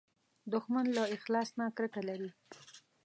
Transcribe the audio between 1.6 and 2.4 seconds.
کرکه لري